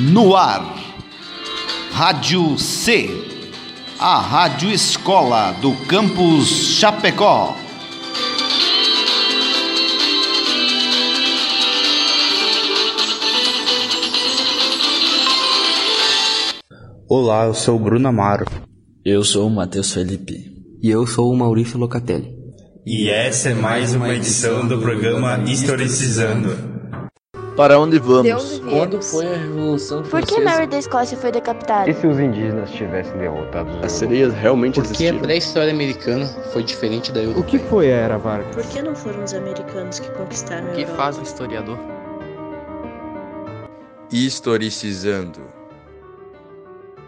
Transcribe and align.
No 0.00 0.36
ar, 0.36 0.76
Rádio 1.90 2.56
C, 2.56 3.10
a 3.98 4.20
Rádio 4.20 4.70
Escola 4.70 5.50
do 5.60 5.72
Campus 5.86 6.46
Chapecó. 6.78 7.56
Olá, 17.08 17.46
eu 17.46 17.54
sou 17.54 17.74
o 17.74 17.78
Bruno 17.80 18.06
Amaro. 18.06 18.46
Eu 19.04 19.24
sou 19.24 19.48
o 19.48 19.50
Matheus 19.50 19.92
Felipe. 19.92 20.44
E 20.80 20.88
eu 20.88 21.08
sou 21.08 21.28
o 21.32 21.36
Maurício 21.36 21.76
Locatelli. 21.76 22.38
E 22.86 23.10
essa 23.10 23.48
é 23.48 23.54
mais 23.54 23.96
uma 23.96 24.14
edição 24.14 24.64
do 24.68 24.78
programa 24.78 25.42
Historicizando. 25.44 26.77
Para 27.58 27.76
onde 27.80 27.98
vamos? 27.98 28.60
Quando 28.60 29.02
foi 29.02 29.26
a 29.26 29.36
Revolução 29.36 30.04
Por 30.04 30.24
que 30.24 30.40
Mary 30.40 30.68
da 30.68 30.78
Escócia 30.78 31.18
foi 31.18 31.32
decapitada? 31.32 31.90
E 31.90 31.92
se 31.92 32.06
os 32.06 32.20
indígenas 32.20 32.70
tivessem 32.70 33.18
derrotado 33.18 33.68
os 33.78 33.84
As 33.84 33.90
sereias 33.90 34.32
realmente 34.32 34.74
Por 34.76 34.84
que 34.84 34.88
a 34.90 34.92
existiram? 34.92 35.18
pré-história 35.18 35.72
americana 35.72 36.24
foi 36.52 36.62
diferente 36.62 37.10
da 37.10 37.18
O 37.18 37.24
europeia? 37.24 37.44
que 37.46 37.58
foi 37.58 37.92
a 37.92 37.96
Era 37.96 38.16
Vargas? 38.16 38.54
Por 38.54 38.64
que 38.64 38.80
não 38.80 38.94
foram 38.94 39.24
os 39.24 39.34
americanos 39.34 39.98
que 39.98 40.08
conquistaram 40.12 40.68
a 40.68 40.70
O 40.70 40.74
que 40.76 40.82
Europa? 40.82 40.96
faz 41.02 41.18
um 41.18 41.22
historiador? 41.22 41.78
Historicizando. 44.12 45.40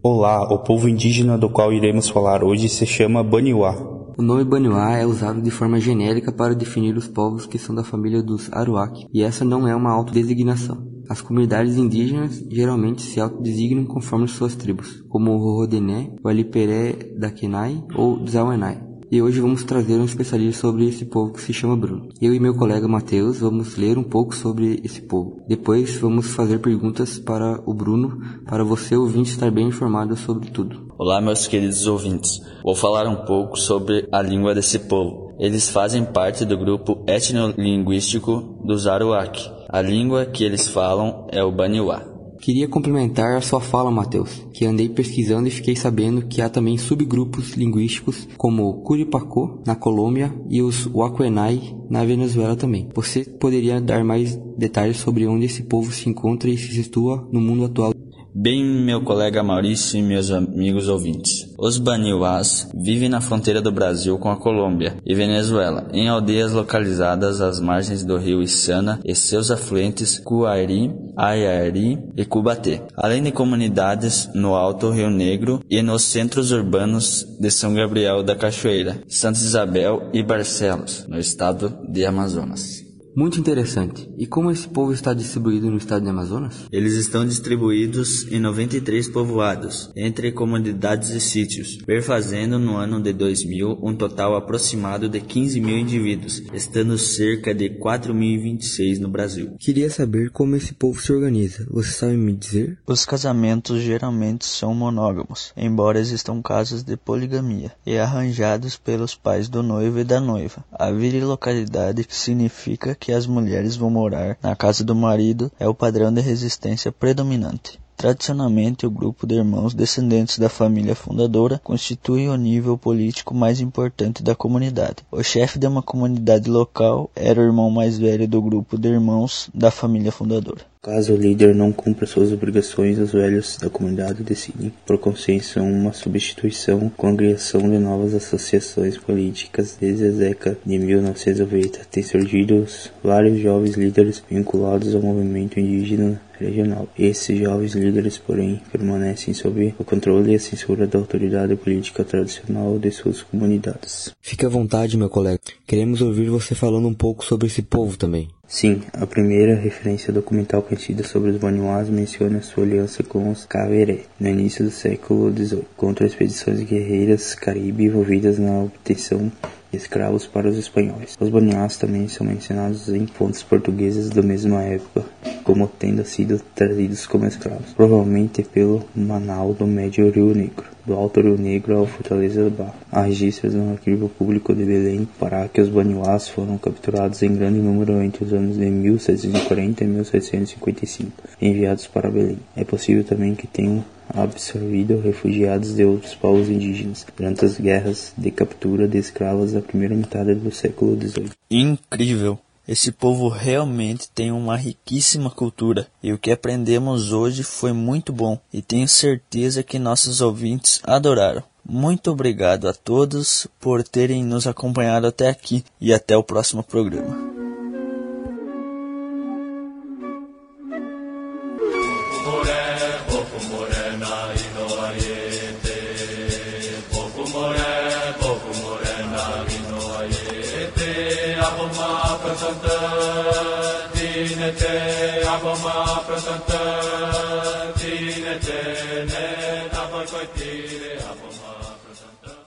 Olá, 0.00 0.44
o 0.44 0.60
povo 0.60 0.88
indígena 0.88 1.36
do 1.36 1.50
qual 1.50 1.72
iremos 1.72 2.08
falar 2.08 2.44
hoje 2.44 2.68
se 2.68 2.86
chama 2.86 3.24
Baniwá. 3.24 3.95
O 4.18 4.22
nome 4.22 4.44
Baniwá 4.44 4.96
é 4.96 5.04
usado 5.04 5.42
de 5.42 5.50
forma 5.50 5.78
genérica 5.78 6.32
para 6.32 6.54
definir 6.54 6.96
os 6.96 7.06
povos 7.06 7.44
que 7.44 7.58
são 7.58 7.74
da 7.74 7.84
família 7.84 8.22
dos 8.22 8.50
Aruak, 8.50 9.06
e 9.12 9.22
essa 9.22 9.44
não 9.44 9.68
é 9.68 9.76
uma 9.76 9.90
autodesignação. 9.90 10.88
As 11.06 11.20
comunidades 11.20 11.76
indígenas 11.76 12.42
geralmente 12.50 13.02
se 13.02 13.20
autodesignam 13.20 13.84
conforme 13.84 14.26
suas 14.26 14.56
tribos, 14.56 15.04
como 15.10 15.32
o 15.32 15.36
Rorodené, 15.36 16.16
o 16.24 16.28
Aliperé 16.28 17.12
da 17.18 17.30
Kenai 17.30 17.84
ou 17.94 18.26
Zawenai. 18.26 18.82
E 19.10 19.20
hoje 19.20 19.38
vamos 19.38 19.64
trazer 19.64 19.98
um 19.98 20.06
especialista 20.06 20.62
sobre 20.62 20.88
esse 20.88 21.04
povo 21.04 21.34
que 21.34 21.42
se 21.42 21.52
chama 21.52 21.76
Bruno. 21.76 22.08
Eu 22.18 22.32
e 22.34 22.40
meu 22.40 22.54
colega 22.54 22.88
Matheus 22.88 23.40
vamos 23.40 23.76
ler 23.76 23.98
um 23.98 24.02
pouco 24.02 24.34
sobre 24.34 24.80
esse 24.82 25.02
povo. 25.02 25.44
Depois 25.46 25.94
vamos 25.98 26.32
fazer 26.32 26.58
perguntas 26.60 27.18
para 27.18 27.62
o 27.66 27.74
Bruno, 27.74 28.18
para 28.46 28.64
você 28.64 28.96
ouvinte 28.96 29.30
estar 29.30 29.50
bem 29.50 29.68
informado 29.68 30.16
sobre 30.16 30.50
tudo. 30.50 30.85
Olá, 30.98 31.20
meus 31.20 31.46
queridos 31.46 31.86
ouvintes. 31.86 32.40
Vou 32.64 32.74
falar 32.74 33.06
um 33.06 33.26
pouco 33.26 33.58
sobre 33.58 34.08
a 34.10 34.22
língua 34.22 34.54
desse 34.54 34.78
povo. 34.78 35.34
Eles 35.38 35.68
fazem 35.68 36.02
parte 36.02 36.42
do 36.42 36.56
grupo 36.56 37.04
etnolinguístico 37.06 38.58
dos 38.64 38.86
Aruak. 38.86 39.46
A 39.68 39.82
língua 39.82 40.24
que 40.24 40.42
eles 40.42 40.66
falam 40.66 41.26
é 41.30 41.44
o 41.44 41.52
Baniwá. 41.52 42.02
Queria 42.40 42.66
complementar 42.66 43.36
a 43.36 43.42
sua 43.42 43.60
fala, 43.60 43.90
Matheus, 43.90 44.46
que 44.54 44.64
andei 44.64 44.88
pesquisando 44.88 45.46
e 45.46 45.50
fiquei 45.50 45.76
sabendo 45.76 46.26
que 46.26 46.40
há 46.40 46.48
também 46.48 46.78
subgrupos 46.78 47.52
linguísticos 47.52 48.26
como 48.38 48.66
o 48.66 48.80
Curipacô 48.80 49.60
na 49.66 49.76
Colômbia 49.76 50.34
e 50.48 50.62
os 50.62 50.86
Wakuenai 50.86 51.76
na 51.90 52.06
Venezuela 52.06 52.56
também. 52.56 52.88
Você 52.94 53.22
poderia 53.22 53.82
dar 53.82 54.02
mais 54.02 54.34
detalhes 54.56 54.96
sobre 54.96 55.26
onde 55.26 55.44
esse 55.44 55.62
povo 55.64 55.92
se 55.92 56.08
encontra 56.08 56.48
e 56.48 56.56
se 56.56 56.72
situa 56.72 57.28
no 57.30 57.40
mundo 57.40 57.66
atual? 57.66 57.95
Bem, 58.38 58.62
meu 58.62 59.00
colega 59.00 59.42
Maurício 59.42 59.98
e 59.98 60.02
meus 60.02 60.30
amigos 60.30 60.90
ouvintes. 60.90 61.54
Os 61.58 61.78
Baniwás 61.78 62.68
vivem 62.74 63.08
na 63.08 63.18
fronteira 63.18 63.62
do 63.62 63.72
Brasil 63.72 64.18
com 64.18 64.30
a 64.30 64.36
Colômbia 64.36 64.98
e 65.06 65.14
Venezuela, 65.14 65.88
em 65.90 66.06
aldeias 66.06 66.52
localizadas 66.52 67.40
às 67.40 67.58
margens 67.58 68.04
do 68.04 68.18
rio 68.18 68.42
Içana 68.42 69.00
e 69.02 69.14
seus 69.14 69.50
afluentes 69.50 70.18
Cuari, 70.18 70.94
Ayari 71.16 71.98
e 72.14 72.26
Cubatê, 72.26 72.82
além 72.94 73.22
de 73.22 73.32
comunidades 73.32 74.28
no 74.34 74.54
Alto 74.54 74.90
Rio 74.90 75.08
Negro 75.08 75.62
e 75.70 75.80
nos 75.80 76.02
centros 76.02 76.52
urbanos 76.52 77.26
de 77.40 77.50
São 77.50 77.72
Gabriel 77.72 78.22
da 78.22 78.36
Cachoeira, 78.36 79.02
Santa 79.08 79.38
Isabel 79.38 80.10
e 80.12 80.22
Barcelos, 80.22 81.06
no 81.08 81.18
estado 81.18 81.74
de 81.88 82.04
Amazonas. 82.04 82.85
Muito 83.16 83.40
interessante. 83.40 84.12
E 84.18 84.26
como 84.26 84.50
esse 84.50 84.68
povo 84.68 84.92
está 84.92 85.14
distribuído 85.14 85.70
no 85.70 85.78
estado 85.78 86.02
de 86.02 86.10
Amazonas? 86.10 86.66
Eles 86.70 86.92
estão 86.92 87.24
distribuídos 87.24 88.30
em 88.30 88.38
93 88.38 89.08
povoados, 89.08 89.90
entre 89.96 90.30
comunidades 90.32 91.08
e 91.08 91.18
sítios, 91.18 91.78
perfazendo 91.78 92.58
no 92.58 92.76
ano 92.76 93.00
de 93.02 93.14
2000 93.14 93.78
um 93.82 93.94
total 93.94 94.36
aproximado 94.36 95.08
de 95.08 95.18
15 95.18 95.58
mil 95.62 95.78
indivíduos, 95.78 96.42
estando 96.52 96.98
cerca 96.98 97.54
de 97.54 97.70
4.026 97.70 98.98
no 98.98 99.08
Brasil. 99.08 99.56
Queria 99.58 99.88
saber 99.88 100.28
como 100.28 100.54
esse 100.54 100.74
povo 100.74 101.00
se 101.00 101.10
organiza. 101.10 101.66
Você 101.70 101.92
sabe 101.92 102.18
me 102.18 102.34
dizer? 102.34 102.76
Os 102.86 103.06
casamentos 103.06 103.80
geralmente 103.80 104.44
são 104.44 104.74
monógamos, 104.74 105.54
embora 105.56 105.98
existam 105.98 106.42
casos 106.42 106.82
de 106.82 106.98
poligamia, 106.98 107.72
e 107.86 107.96
arranjados 107.96 108.76
pelos 108.76 109.14
pais 109.14 109.48
do 109.48 109.62
noivo 109.62 110.00
e 110.00 110.04
da 110.04 110.20
noiva. 110.20 110.62
A 110.70 110.90
virilocalidade, 110.90 112.04
que 112.04 112.14
significa 112.14 112.94
que 112.94 113.05
as 113.12 113.26
mulheres 113.26 113.76
vão 113.76 113.90
morar 113.90 114.38
na 114.42 114.54
casa 114.54 114.84
do 114.84 114.94
marido, 114.94 115.50
é 115.58 115.68
o 115.68 115.74
padrão 115.74 116.12
de 116.12 116.20
resistência 116.20 116.92
predominante. 116.92 117.78
Tradicionalmente, 117.96 118.84
o 118.84 118.90
grupo 118.90 119.26
de 119.26 119.36
irmãos 119.36 119.72
descendentes 119.72 120.38
da 120.38 120.50
família 120.50 120.94
fundadora 120.94 121.58
constitui 121.64 122.28
o 122.28 122.36
nível 122.36 122.76
político 122.76 123.34
mais 123.34 123.58
importante 123.58 124.22
da 124.22 124.34
comunidade. 124.34 124.96
O 125.10 125.22
chefe 125.22 125.58
de 125.58 125.66
uma 125.66 125.82
comunidade 125.82 126.50
local 126.50 127.10
era 127.16 127.40
o 127.40 127.44
irmão 127.44 127.70
mais 127.70 127.98
velho 127.98 128.28
do 128.28 128.42
grupo 128.42 128.76
de 128.76 128.88
irmãos 128.88 129.48
da 129.54 129.70
família 129.70 130.12
fundadora. 130.12 130.75
Caso 130.86 131.14
o 131.14 131.16
líder 131.16 131.52
não 131.52 131.72
cumpra 131.72 132.06
suas 132.06 132.30
obrigações, 132.30 132.96
os 133.00 133.10
velhos 133.10 133.58
da 133.60 133.68
comunidade 133.68 134.22
decidem, 134.22 134.72
por 134.86 134.96
consenso, 134.98 135.60
uma 135.60 135.92
substituição 135.92 136.88
com 136.96 137.08
a 137.08 137.16
criação 137.16 137.62
de 137.62 137.76
novas 137.76 138.14
associações 138.14 138.96
políticas. 138.96 139.76
Desde 139.80 140.06
a 140.06 140.10
década 140.12 140.56
de 140.64 140.78
1990, 140.78 141.80
têm 141.90 142.04
surgido 142.04 142.64
vários 143.02 143.40
jovens 143.40 143.74
líderes 143.74 144.22
vinculados 144.30 144.94
ao 144.94 145.02
movimento 145.02 145.58
indígena 145.58 146.22
regional. 146.38 146.88
Esses 146.96 147.36
jovens 147.36 147.74
líderes, 147.74 148.18
porém, 148.18 148.60
permanecem 148.70 149.34
sob 149.34 149.74
o 149.78 149.84
controle 149.84 150.30
e 150.30 150.36
a 150.36 150.38
censura 150.38 150.86
da 150.86 151.00
autoridade 151.00 151.56
política 151.56 152.04
tradicional 152.04 152.78
de 152.78 152.92
suas 152.92 153.22
comunidades. 153.22 154.12
Fique 154.20 154.46
à 154.46 154.48
vontade, 154.48 154.96
meu 154.96 155.10
colega. 155.10 155.40
Queremos 155.66 156.00
ouvir 156.00 156.28
você 156.28 156.54
falando 156.54 156.86
um 156.86 156.94
pouco 156.94 157.24
sobre 157.24 157.48
esse 157.48 157.62
povo 157.62 157.96
também. 157.96 158.28
Sim, 158.48 158.82
a 158.92 159.04
primeira 159.04 159.56
referência 159.56 160.12
documental 160.12 160.62
contida 160.62 161.02
sobre 161.02 161.30
os 161.30 161.36
Baniwás 161.36 161.88
menciona 161.88 162.40
sua 162.40 162.62
aliança 162.62 163.02
com 163.02 163.28
os 163.28 163.44
Caveré, 163.44 164.02
no 164.20 164.28
início 164.28 164.64
do 164.64 164.70
século 164.70 165.32
XVIII, 165.32 165.64
contra 165.76 166.06
expedições 166.06 166.62
guerreiras 166.62 167.34
caribe 167.34 167.84
envolvidas 167.84 168.38
na 168.38 168.62
obtenção 168.62 169.32
escravos 169.72 170.26
para 170.26 170.48
os 170.48 170.56
espanhóis. 170.56 171.16
Os 171.18 171.28
Baniwás 171.28 171.76
também 171.76 172.08
são 172.08 172.26
mencionados 172.26 172.88
em 172.88 173.06
fontes 173.06 173.42
portuguesas 173.42 174.10
da 174.10 174.22
mesma 174.22 174.62
época, 174.62 175.04
como 175.44 175.66
tendo 175.66 176.04
sido 176.04 176.40
trazidos 176.54 177.06
como 177.06 177.26
escravos, 177.26 177.72
provavelmente 177.74 178.42
pelo 178.42 178.84
Manau 178.94 179.54
do 179.54 179.66
Médio 179.66 180.10
Rio 180.10 180.34
Negro 180.34 180.76
do 180.86 180.94
Alto 180.94 181.20
Rio 181.20 181.36
Negro 181.36 181.78
ao 181.78 181.86
Fortaleza 181.86 182.44
do 182.44 182.50
Barro. 182.50 182.74
Há 182.92 183.02
registros 183.02 183.52
no 183.54 183.72
arquivo 183.72 184.08
público 184.08 184.54
de 184.54 184.64
Belém 184.64 185.06
para 185.18 185.48
que 185.48 185.60
os 185.60 185.68
Baniwás 185.68 186.28
foram 186.28 186.56
capturados 186.56 187.22
em 187.22 187.34
grande 187.34 187.58
número 187.58 188.00
entre 188.00 188.24
os 188.24 188.32
anos 188.32 188.56
de 188.56 188.64
1740 188.66 189.82
e 189.82 189.86
1755, 189.88 191.12
enviados 191.42 191.88
para 191.88 192.08
Belém. 192.08 192.38
É 192.56 192.64
possível 192.64 193.02
também 193.02 193.34
que 193.34 193.48
tenham 193.48 193.84
absorvido 194.08 195.00
refugiados 195.00 195.74
de 195.74 195.84
outros 195.84 196.14
povos 196.14 196.48
indígenas 196.48 197.06
durante 197.16 197.44
as 197.44 197.58
guerras 197.58 198.12
de 198.16 198.30
captura 198.30 198.86
de 198.86 198.98
escravos 198.98 199.52
da 199.52 199.60
primeira 199.60 199.94
metade 199.94 200.34
do 200.34 200.50
século 200.50 200.96
XVIII. 201.00 201.30
Incrível! 201.50 202.38
Esse 202.68 202.90
povo 202.90 203.28
realmente 203.28 204.10
tem 204.12 204.32
uma 204.32 204.56
riquíssima 204.56 205.30
cultura 205.30 205.86
e 206.02 206.12
o 206.12 206.18
que 206.18 206.32
aprendemos 206.32 207.12
hoje 207.12 207.44
foi 207.44 207.72
muito 207.72 208.12
bom 208.12 208.40
e 208.52 208.60
tenho 208.60 208.88
certeza 208.88 209.62
que 209.62 209.78
nossos 209.78 210.20
ouvintes 210.20 210.80
adoraram. 210.82 211.44
Muito 211.64 212.10
obrigado 212.10 212.68
a 212.68 212.74
todos 212.74 213.46
por 213.60 213.84
terem 213.84 214.24
nos 214.24 214.48
acompanhado 214.48 215.06
até 215.06 215.28
aqui 215.28 215.64
e 215.80 215.92
até 215.92 216.16
o 216.16 216.24
próximo 216.24 216.62
programa. 216.62 217.35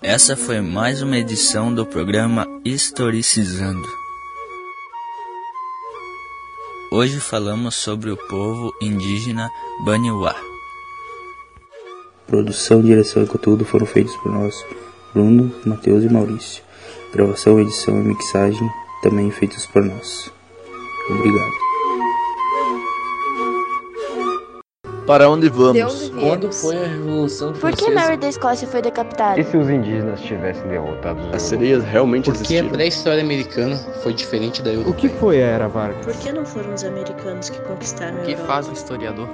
Essa 0.02 0.36
foi 0.36 0.62
mais 0.62 1.02
uma 1.02 1.18
edição 1.18 1.74
do 1.74 1.86
programa 1.86 2.48
Historicizando. 2.66 3.88
Hoje 6.92 7.20
falamos 7.20 7.76
sobre 7.76 8.10
o 8.10 8.18
povo 8.18 8.74
indígena 8.82 9.50
Baniwá. 9.86 10.49
Produção, 12.30 12.82
direção 12.82 13.24
e 13.24 13.28
conteúdo 13.28 13.66
foram 13.66 13.86
feitos 13.88 14.16
por 14.18 14.32
nós, 14.32 14.54
Bruno, 15.14 15.52
Matheus 15.66 16.04
e 16.04 16.10
Maurício. 16.10 16.64
Gravação, 17.12 17.60
edição 17.60 18.00
e 18.00 18.04
mixagem 18.04 18.70
também 19.02 19.32
feitos 19.32 19.66
por 19.66 19.84
nós. 19.84 20.32
Obrigado. 21.10 21.70
Para 25.08 25.28
onde 25.28 25.50
vamos? 25.50 26.12
Quando 26.12 26.54
foi 26.54 26.76
a 26.78 26.86
Revolução 26.88 27.52
Por 27.54 27.72
que 27.72 27.90
Mary 27.90 28.16
da 28.16 28.30
Escócia 28.30 28.68
foi 28.68 28.80
decapitada? 28.80 29.40
E 29.40 29.44
se 29.44 29.58
os 29.58 29.68
indígenas 29.68 30.22
tivessem 30.22 30.68
derrotado 30.68 31.20
os 31.30 31.34
As 31.34 31.42
sereias 31.42 31.84
realmente 31.84 32.26
Porque 32.26 32.42
a 32.42 32.44
existiram? 32.44 32.70
pré-história 32.70 33.24
americana 33.24 33.76
foi 34.04 34.14
diferente 34.14 34.62
da 34.62 34.70
europeia. 34.72 34.94
O 34.94 34.96
que 34.96 35.10
foi 35.10 35.42
a 35.42 35.48
Era 35.48 35.68
Vargas? 35.68 36.06
Por 36.06 36.14
que 36.16 36.32
não 36.32 36.46
foram 36.46 36.76
os 36.76 36.84
americanos 36.84 37.50
que 37.50 37.60
conquistaram 37.62 38.20
a 38.20 38.22
O 38.22 38.24
que 38.26 38.34
Europa? 38.34 38.48
faz 38.48 38.68
um 38.68 38.74
historiador? 38.74 39.28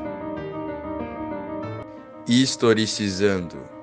Historicizando. 2.28 3.75